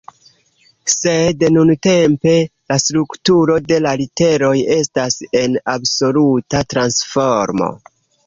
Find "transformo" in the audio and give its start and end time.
6.75-7.69